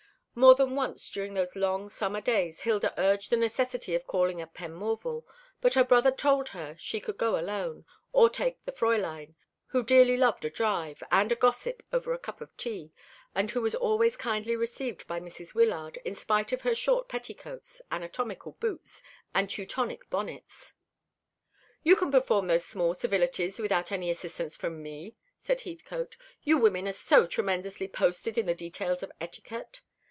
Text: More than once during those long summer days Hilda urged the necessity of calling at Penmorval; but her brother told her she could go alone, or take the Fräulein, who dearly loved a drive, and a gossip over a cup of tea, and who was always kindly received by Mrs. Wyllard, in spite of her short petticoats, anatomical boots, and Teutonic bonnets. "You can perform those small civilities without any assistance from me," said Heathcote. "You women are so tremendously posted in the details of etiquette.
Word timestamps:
More 0.33 0.55
than 0.55 0.75
once 0.75 1.09
during 1.09 1.33
those 1.33 1.57
long 1.57 1.89
summer 1.89 2.21
days 2.21 2.61
Hilda 2.61 2.93
urged 2.97 3.29
the 3.31 3.35
necessity 3.37 3.95
of 3.95 4.07
calling 4.07 4.39
at 4.39 4.53
Penmorval; 4.53 5.25
but 5.59 5.73
her 5.73 5.83
brother 5.83 6.09
told 6.09 6.49
her 6.49 6.77
she 6.79 7.01
could 7.01 7.17
go 7.17 7.37
alone, 7.37 7.83
or 8.13 8.29
take 8.29 8.61
the 8.63 8.71
Fräulein, 8.71 9.35
who 9.67 9.83
dearly 9.83 10.15
loved 10.15 10.45
a 10.45 10.49
drive, 10.49 11.03
and 11.11 11.33
a 11.33 11.35
gossip 11.35 11.83
over 11.91 12.13
a 12.13 12.17
cup 12.17 12.39
of 12.39 12.55
tea, 12.55 12.93
and 13.35 13.51
who 13.51 13.59
was 13.59 13.75
always 13.75 14.15
kindly 14.15 14.55
received 14.55 15.05
by 15.05 15.19
Mrs. 15.19 15.53
Wyllard, 15.53 15.97
in 16.05 16.15
spite 16.15 16.53
of 16.53 16.61
her 16.61 16.73
short 16.73 17.09
petticoats, 17.09 17.81
anatomical 17.91 18.53
boots, 18.53 19.03
and 19.35 19.49
Teutonic 19.49 20.09
bonnets. 20.09 20.75
"You 21.83 21.97
can 21.97 22.09
perform 22.09 22.47
those 22.47 22.63
small 22.63 22.93
civilities 22.93 23.59
without 23.59 23.91
any 23.91 24.09
assistance 24.09 24.55
from 24.55 24.81
me," 24.81 25.17
said 25.39 25.59
Heathcote. 25.61 26.15
"You 26.43 26.57
women 26.57 26.87
are 26.87 26.93
so 26.93 27.27
tremendously 27.27 27.89
posted 27.89 28.37
in 28.37 28.45
the 28.45 28.55
details 28.55 29.03
of 29.03 29.11
etiquette. 29.19 29.81